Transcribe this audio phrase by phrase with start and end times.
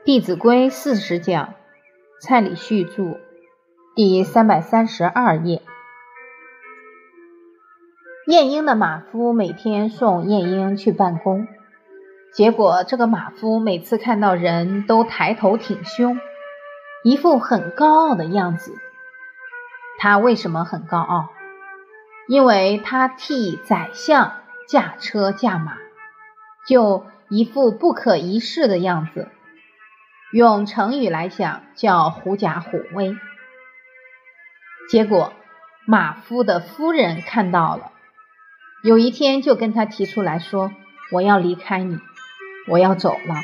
[0.02, 1.52] 《弟子规》四十讲，
[2.22, 3.20] 蔡礼旭著，
[3.94, 5.60] 第三百三十二页。
[8.26, 11.46] 晏婴的马夫每天送晏婴去办公，
[12.32, 16.18] 结果这个马夫每次看到人都抬头挺胸，
[17.04, 18.72] 一副很高傲的样子。
[19.98, 21.28] 他为什么很高傲？
[22.26, 24.32] 因为他替宰相
[24.66, 25.76] 驾车驾马，
[26.66, 29.28] 就一副不可一世的样子。
[30.32, 33.16] 用成语来讲，叫狐假虎威。
[34.88, 35.32] 结果
[35.86, 37.90] 马夫的夫人看到了，
[38.84, 40.72] 有一天就跟他提出来说
[41.10, 41.98] ：“我要离开你，
[42.68, 43.34] 我要走了。”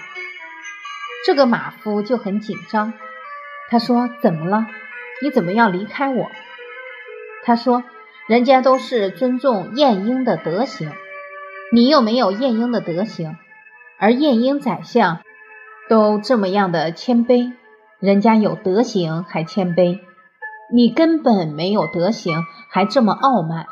[1.27, 2.93] 这个马夫就很紧张，
[3.69, 4.67] 他说：“怎么了？
[5.23, 6.31] 你怎么要离开我？”
[7.43, 7.83] 他说
[8.29, 10.93] ：“人家都是尊重晏婴的德行，
[11.73, 13.37] 你又没有晏婴的德行，
[13.99, 15.21] 而晏婴宰相。”
[15.89, 17.53] 都这么样的谦卑，
[18.01, 20.01] 人家有德行还谦卑，
[20.73, 23.67] 你根本没有德行还这么傲慢，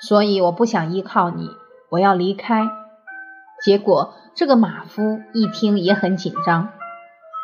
[0.00, 1.48] 所以我不想依靠你，
[1.90, 2.68] 我要离开。
[3.62, 6.70] 结果这个马夫一听也很紧张，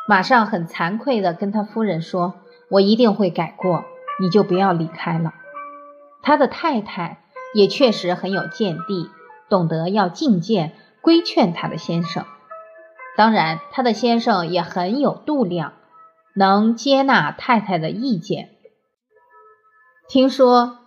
[0.08, 2.36] 马上很惭愧的跟他夫人说
[2.70, 3.84] ：“我一定会改过，
[4.20, 5.34] 你就不要离开了。”
[6.22, 7.18] 他的太太
[7.54, 9.10] 也确实很有见地，
[9.50, 12.24] 懂得要进谏规劝他的先生。
[13.18, 15.72] 当然，他的先生也很有度量，
[16.36, 18.50] 能接纳太太的意见。
[20.08, 20.78] 听说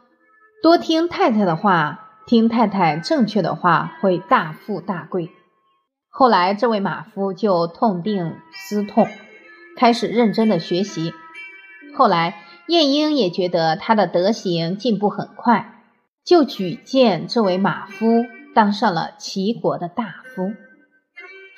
[0.63, 5.29] 多听太太的话，听太太正确的话，会大富大贵。
[6.09, 9.09] 后来，这位马夫就痛定思痛，
[9.75, 11.13] 开始认真的学习。
[11.97, 15.83] 后来，晏婴也觉得他的德行进步很快，
[16.23, 18.23] 就举荐这位马夫
[18.55, 20.53] 当上了齐国的大夫。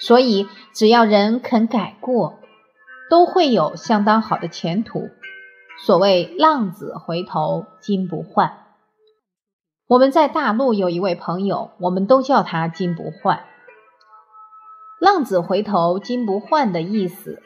[0.05, 2.39] 所以，只要人肯改过，
[3.09, 5.09] 都会有相当好的前途。
[5.85, 8.51] 所谓“浪子回头金不换”。
[9.87, 13.45] 我们在大陆有一位朋友，我们都叫他“金不换”。
[14.99, 17.41] 浪子回头金不换的意思，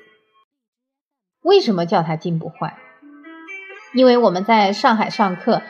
[1.44, 2.74] 为什么叫他金不换？
[3.94, 5.62] 因为我们在上海上课，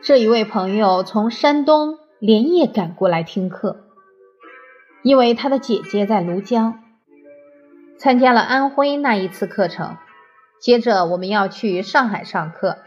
[0.00, 3.81] 这一位朋友从山东连夜赶过来听课。
[5.02, 6.82] 因为他的姐姐在庐江
[7.98, 9.96] 参加了安徽那一次课程，
[10.60, 12.78] 接着我们要去上海上课，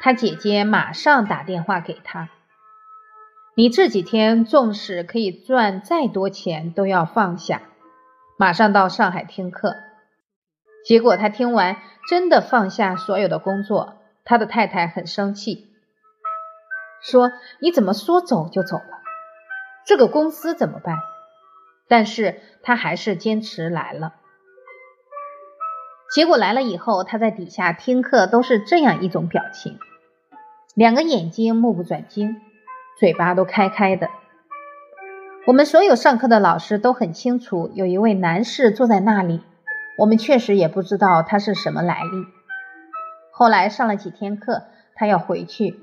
[0.00, 2.28] 他姐姐马上打电话给他
[3.56, 7.62] ：“你这几天纵使可以赚再多钱，都要放下，
[8.36, 9.76] 马上到上海听课。”
[10.84, 11.78] 结果他听完
[12.08, 15.68] 真的放下所有的工作，他的太太很生气，
[17.00, 17.30] 说
[17.62, 19.02] ：“你怎么说走就走了？
[19.86, 20.96] 这个公司怎么办？”
[21.88, 24.14] 但是他还是坚持来了。
[26.14, 29.78] 结果来了以后，他在底下听课都是这样一种表情，
[30.74, 32.36] 两个眼睛目不转睛，
[32.98, 34.08] 嘴巴都开开的。
[35.46, 39.42] 我们所有上课的老师都很清楚，有一位男士坐在那里，
[39.98, 42.24] 我们确实也不知道他是什么来历。
[43.32, 44.62] 后来上了几天课，
[44.94, 45.74] 他要回去，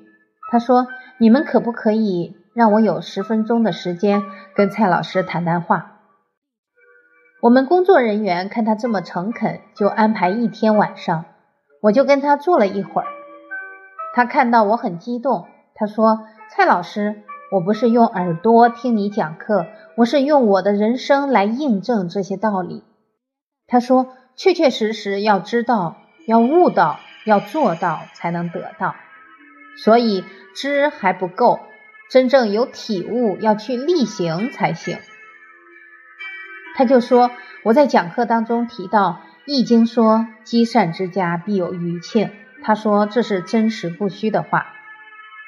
[0.50, 0.88] 他说
[1.20, 4.24] ：“你们可不可以让我有十分钟的时间
[4.56, 5.91] 跟蔡老师谈谈话？”
[7.42, 11.26] 我们工作人员看他这么诚恳，就安排一天晚上，
[11.82, 13.08] 我就跟他坐了一会儿。
[14.14, 19.66] 他看到我很激动，他说：“蔡老师，我不是用耳朵听你讲课，
[19.98, 22.84] 我是用我的人生来印证这些道理。”
[23.66, 25.96] 他说：“确确实实要知道，
[26.28, 28.94] 要悟到，要做到，才能得到。
[29.84, 30.24] 所以
[30.56, 31.60] 知还不够，
[32.12, 35.00] 真正有体悟，要去力行才行。”
[36.76, 37.32] 他就说
[37.64, 39.10] ：“我在讲课当中提到
[39.46, 42.32] 《易经》说‘积善之家必有余庆’，
[42.64, 44.68] 他说这是真实不虚的话。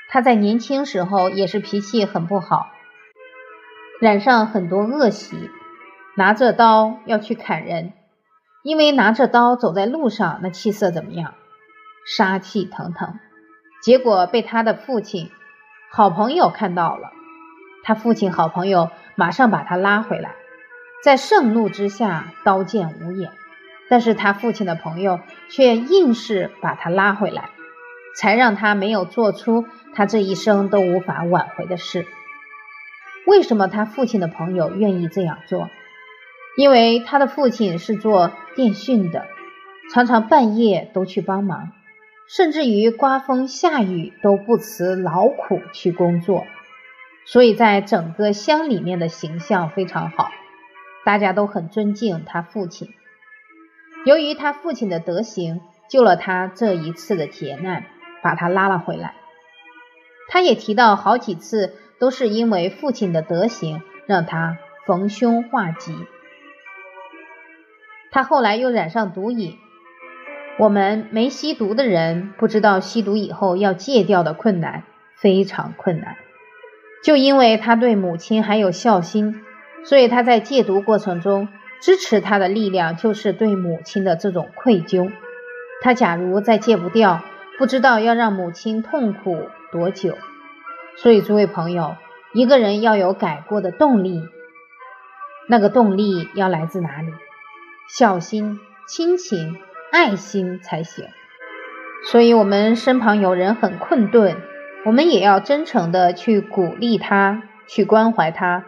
[0.09, 2.67] 他在年轻时候也是脾气很不好，
[3.99, 5.49] 染上很多恶习，
[6.15, 7.93] 拿着刀要去砍人，
[8.63, 11.33] 因为拿着刀走在路上，那气色怎么样？
[12.05, 13.17] 杀气腾腾。
[13.81, 15.31] 结果被他的父亲、
[15.89, 17.11] 好朋友看到了，
[17.83, 20.35] 他父亲、好朋友马上把他拉回来。”
[21.03, 23.29] 在盛怒之下，刀剑无眼，
[23.89, 25.19] 但是他父亲的朋友
[25.49, 27.49] 却硬是把他拉回来，
[28.15, 32.05] 才让他没有做出他这一生都无法挽回的事。
[33.27, 35.69] 为什么他父亲的朋友愿意这样做？
[36.55, 39.25] 因为他的父亲是做电讯的，
[39.93, 41.73] 常常半夜都去帮忙，
[42.29, 46.45] 甚至于刮风下雨都不辞劳苦去工作，
[47.25, 50.29] 所以在整个乡里面的形象非常好。
[51.05, 52.93] 大家都很尊敬他父亲，
[54.05, 57.85] 由于他父亲的德行，救了他这一次的劫难，
[58.21, 59.15] 把他拉了回来。
[60.29, 65.93] 他也提到好几次都是因为父亲的德行，让他逢凶化吉。
[68.11, 69.57] 他后来又染上毒瘾。
[70.59, 74.83] 我们没吸毒的人不知道吸毒以后要戒掉的困难，
[75.15, 76.15] 非常困难。
[77.03, 79.41] 就因为他对母亲还有孝心，
[79.83, 81.47] 所以他在戒毒过程中
[81.81, 85.11] 支持他的力量就是对母亲的这种愧疚。
[85.81, 87.21] 他假如再戒不掉，
[87.57, 90.17] 不知道要让母亲痛苦多久。
[90.97, 91.95] 所以诸位朋友，
[92.33, 94.21] 一个人要有改过的动力，
[95.47, 97.11] 那个动力要来自哪里？
[97.87, 99.57] 孝心、亲情。
[99.93, 101.05] 爱心才行，
[102.09, 104.37] 所以，我们身旁有人很困顿，
[104.85, 108.65] 我们也要真诚的去鼓励他，去关怀他。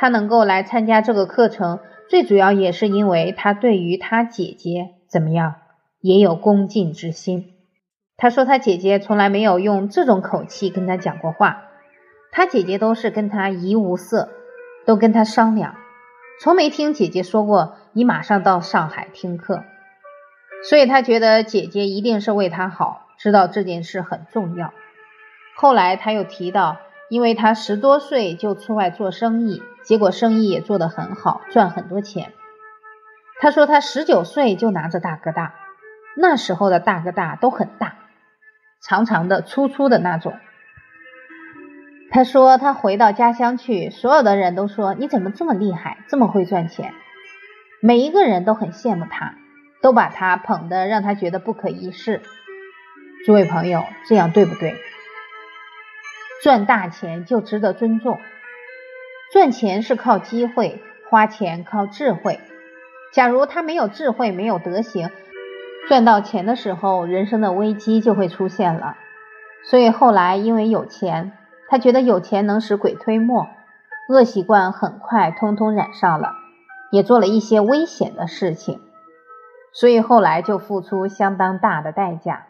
[0.00, 5.56] 他能够来参加这个课程，最主要也是因为他对于他姐姐怎么样，
[6.00, 7.56] 也有恭敬之心。
[8.16, 11.64] 他说他姐姐从来没有用这种口气跟他讲过话，
[12.30, 14.28] 他姐姐都是跟他怡无色，
[14.86, 15.74] 都跟他商量，
[16.40, 19.64] 从没听姐姐说过你马上到上海听课。
[20.62, 24.72] 所以他觉得姐姐一定是为他好，知道这件事很重要。
[25.56, 26.76] 后来他又提到，
[27.08, 32.32] 因为他十多岁就出外做生意，结果生意也做得很好，赚很多钱。
[33.40, 35.54] 他说他十九岁就拿着大哥大，
[36.16, 37.96] 那时候的大哥大都很大，
[38.82, 40.34] 长长的、粗粗的那种。
[42.10, 46.92] 他说他回到家乡去，所有的人都说你怎么这么厉害，这么会赚钱，
[47.80, 49.34] 每一个人都很羡慕他。
[49.80, 52.20] 都把他捧得让他觉得不可一世。
[53.24, 54.74] 诸位朋友，这样对不对？
[56.42, 58.18] 赚大钱就值得尊重。
[59.32, 62.40] 赚钱是靠机会，花钱靠智慧。
[63.12, 65.10] 假如他没有智慧，没有德行，
[65.88, 68.96] 赚到钱的时候，人生的危机就会出现了。
[69.64, 71.32] 所以后来因为有钱，
[71.68, 73.48] 他觉得有钱能使鬼推磨，
[74.08, 76.32] 恶习惯很快通通染上了，
[76.92, 78.80] 也做了一些危险的事情。
[79.72, 82.46] 所以后来就付出相当大的代价。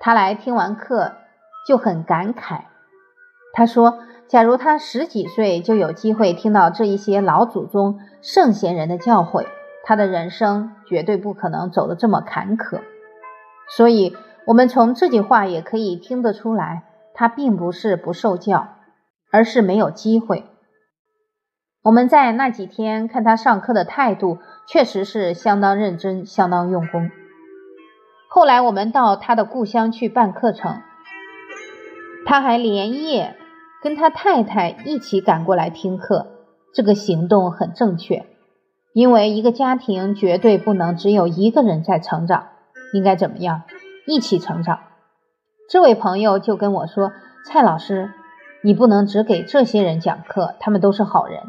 [0.00, 1.14] 他来听完课
[1.66, 2.62] 就很感慨，
[3.52, 9.46] 他说：“假如他十几岁就有机会听到这一些老祖宗圣贤人的教诲，
[9.84, 12.80] 他的人生绝对不可能走得这么坎坷。”
[13.76, 14.16] 所以，
[14.46, 16.84] 我们从这句话也可以听得出来，
[17.14, 18.68] 他并不是不受教，
[19.32, 20.44] 而是没有机会。
[21.82, 24.38] 我们在那几天看他上课的态度。
[24.66, 27.10] 确实是相当认真，相当用功。
[28.30, 30.80] 后来我们到他的故乡去办课程，
[32.26, 33.36] 他还连夜
[33.82, 36.26] 跟他太太一起赶过来听课。
[36.74, 38.26] 这个行动很正确，
[38.92, 42.48] 因为一个家庭绝对不能只有一个人在成长，
[42.92, 43.62] 应该怎么样？
[44.06, 44.80] 一起成长。
[45.70, 47.12] 这位朋友就跟我说
[47.46, 48.10] ：“蔡老师，
[48.62, 51.44] 你不能只给这些人讲课，他们都是好人，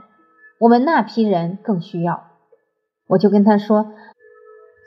[0.60, 2.28] 我们那批人更需要。”
[3.10, 3.88] 我就跟他说，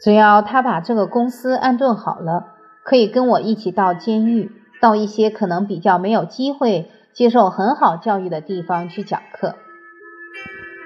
[0.01, 2.55] 只要他把这个公司安顿好了，
[2.85, 9.57] 可以跟我一起到监狱，到一些可能比较没有机会接受很好教育的地方去讲课。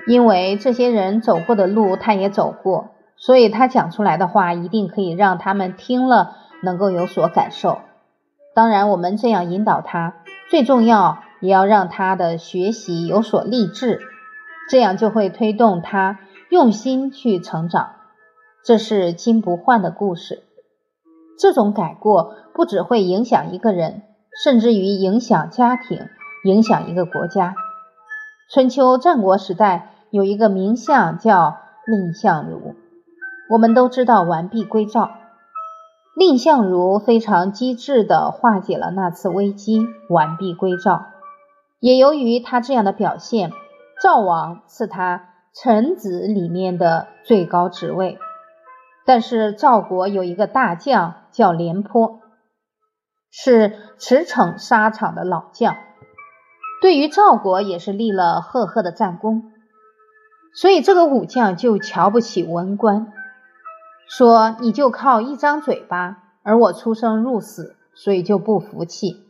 [0.06, 7.78] 因为这些人走过的路他也走过，所以他讲出来的话一定可以让他们听了能够有所感受。
[8.54, 10.14] 当然，我们这样引导他，
[10.50, 14.00] 最重要也要让他的学习有所励志，
[14.68, 16.18] 这样就会推动他。
[16.50, 17.92] 用心去成长，
[18.62, 20.42] 这是金不换的故事。
[21.38, 24.02] 这种改过不只会影响一个人，
[24.44, 26.08] 甚至于影响家庭，
[26.44, 27.54] 影响一个国家。
[28.50, 32.74] 春秋战国时代有一个名相叫蔺相如，
[33.50, 35.10] 我们都知道完璧归赵。
[36.14, 41.06] 蔺相如非常机智地化解了那次危机，完璧归赵。
[41.80, 43.50] 也由于他这样的表现，
[44.02, 45.28] 赵王赐他。
[45.54, 48.16] 臣子里面的最高职位，
[49.04, 52.20] 但是赵国有一个大将叫廉颇，
[53.30, 55.76] 是驰骋沙场的老将，
[56.80, 59.50] 对于赵国也是立了赫赫的战功。
[60.54, 63.12] 所以这个武将就瞧不起文官，
[64.06, 69.26] 说你就靠一张嘴巴，而我出生入死，所以就不服气。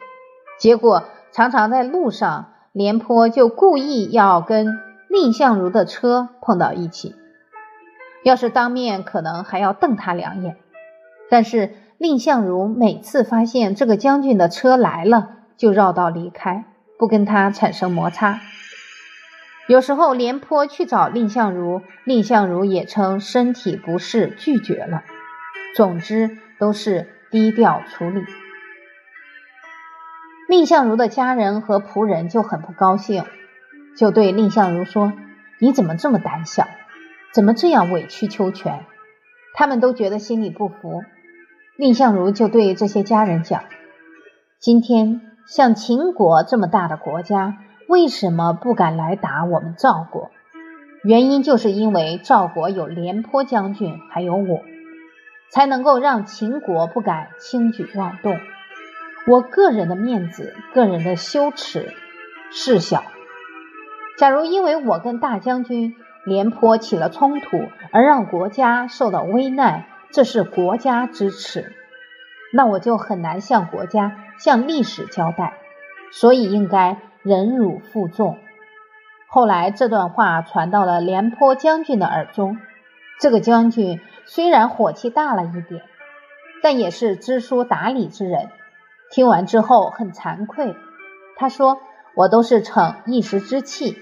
[0.59, 4.93] 结果常常在路上，廉颇就故意要跟。
[5.13, 7.15] 蔺相如的车碰到一起，
[8.25, 10.57] 要是当面，可能还要瞪他两眼。
[11.29, 16.65] 但是蔺相如每次发现这个将军的车来了，就绕道离开，
[16.99, 18.41] 不跟他产生摩擦。
[19.69, 25.05] 有时候廉颇去找蔺相如，蔺相如也称身体不适拒绝了。
[25.77, 28.25] 总之都是低调处理。
[30.49, 33.25] 蔺相如的家人和仆人就很不高兴，
[33.97, 35.13] 就对蔺相如说
[35.61, 36.67] ：“你怎么这么胆小？
[37.33, 38.81] 怎么这样委曲求全？”
[39.55, 41.05] 他们都觉得心里不服。
[41.77, 43.65] 蔺相如就对这些家人讲
[44.61, 50.31] ：“今天像秦国这么大的国家。”为什么不敢来打我们赵国？
[51.03, 54.63] 原因就是因为赵国有廉颇将军，还有我，
[55.51, 58.39] 才能够让秦国不敢轻举妄动。
[59.27, 61.93] 我个人的面子、个人的羞耻
[62.51, 63.05] 事小。
[64.17, 67.59] 假如因为我跟大将军廉颇起了冲突，
[67.91, 71.73] 而让国家受到危难，这是国家之耻，
[72.53, 75.55] 那我就很难向国家、向历史交代。
[76.13, 76.99] 所以应该。
[77.25, 78.37] 忍辱负重。
[79.29, 82.59] 后来这段话传到了廉颇将军的耳中。
[83.21, 85.85] 这个将军虽然火气大了一点，
[86.65, 88.49] 但也是知书达理之人。
[89.13, 90.75] 听完之后很惭愧，
[91.37, 91.79] 他说
[92.17, 93.97] ：“我都是逞一时之气，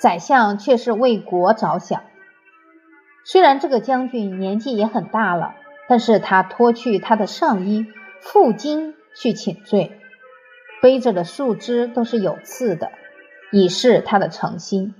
[0.00, 2.00] 宰相却是为国着想。”
[3.24, 5.54] 虽然这个将军年纪也很大了，
[5.88, 7.86] 但是他脱去他的上衣，
[8.20, 9.98] 负荆去请罪。
[10.80, 12.90] 背着的树枝都是有刺的，
[13.52, 14.94] 以示他的诚心。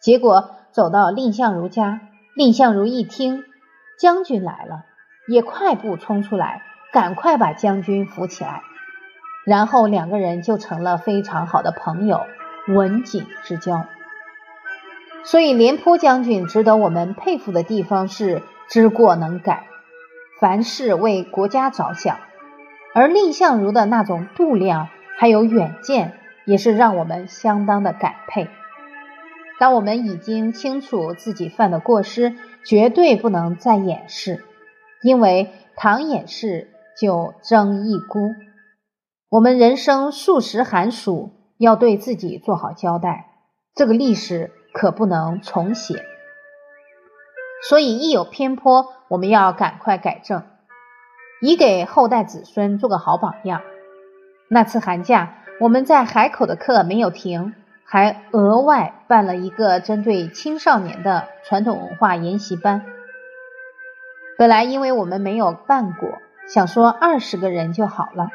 [0.00, 2.00] 结果走到蔺相如家，
[2.36, 3.42] 蔺相如一听
[3.98, 4.84] 将军来了，
[5.26, 8.62] 也快步冲出来，赶快把将军扶起来，
[9.44, 12.20] 然后两个人就成了非常好的朋友，
[12.68, 13.86] 刎颈之交。
[15.30, 19.66] 所以廉颇将军值得我们佩服的地方是知过能改，
[20.40, 22.18] 凡事为国家着想，
[22.94, 24.88] 而蔺相如的那种度量。
[25.18, 26.12] 还有远见，
[26.44, 28.50] 也是让我们相当的感佩。
[29.58, 32.34] 当我们已经清楚自己犯的过失，
[32.66, 34.44] 绝对不能再掩饰，
[35.02, 36.68] 因为倘掩饰
[37.00, 38.34] 就争一孤。
[39.30, 43.30] 我们人生数十寒暑，要对自己做好交代，
[43.74, 46.04] 这个历史可不能重写。
[47.66, 50.42] 所以一有偏颇，我们要赶快改正，
[51.40, 53.62] 以给后代子孙做个好榜样。
[54.48, 57.54] 那次寒假，我们在海口的课没有停，
[57.86, 62.84] 还额外办了一个针对青少年的传统文化研习班。
[64.36, 66.10] 本来因为我们没有办过，
[66.46, 68.28] 想说二十个人就好了，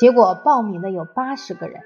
[0.00, 1.82] 结果报名的有八十个人。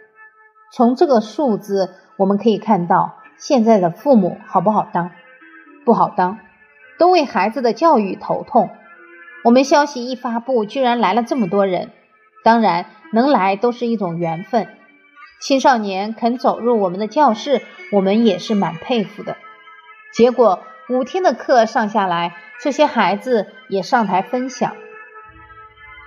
[0.73, 5.11] 从这个数字，我们可以看到现在的父母好不好当？
[5.85, 6.39] 不好当，
[6.97, 8.71] 都为孩子的教育头痛。
[9.43, 11.91] 我们消息一发布，居然来了这么多人，
[12.45, 12.87] 当然。
[13.15, 14.69] 能来都是一种缘分。
[15.39, 17.61] 青少年肯走入我们的教室，
[17.93, 19.37] 我们也是蛮佩服的。
[20.15, 24.73] 结果五天的课上下来，这些孩子也上台分享。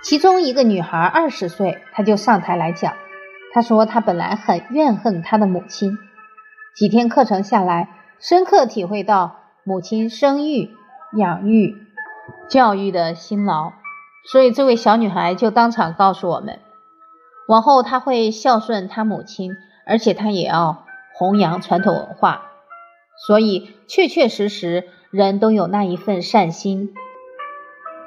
[0.02, 2.94] 其中一个女孩二十岁，她就上台来讲。
[3.52, 5.96] 她说她本来很怨恨她的母亲，
[6.76, 7.88] 几天课程下来，
[8.20, 10.76] 深刻体会到母亲生育、
[11.16, 11.74] 养育、
[12.50, 13.72] 教育的辛劳。
[14.30, 16.60] 所以这位小女孩就当场告诉我们。
[17.48, 19.52] 往后她会孝顺她母亲，
[19.86, 22.42] 而且她也要弘扬传统文化，
[23.26, 26.92] 所以确确实实人都有那一份善心，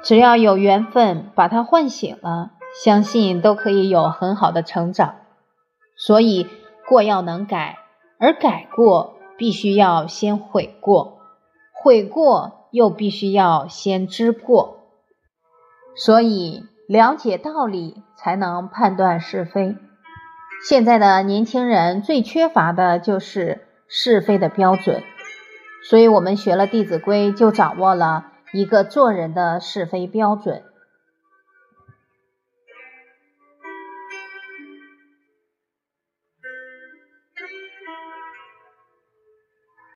[0.00, 2.52] 只要有缘分把他唤醒了，
[2.84, 5.16] 相信都可以有很好的成长。
[5.96, 6.46] 所以
[6.86, 7.79] 过要能改，
[8.20, 11.18] 而改过必须要先悔过，
[11.72, 14.78] 悔过又必须要先知过，
[15.96, 16.64] 所以。
[16.90, 19.76] 了解道理，才能判断是非。
[20.66, 25.04] 现在的年轻人最缺乏的就是是非的标准，
[25.88, 30.64] 所以我们学了《弟子规》，就掌握了一个做人的是非标准。